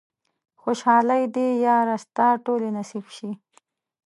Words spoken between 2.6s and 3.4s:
نصيب شي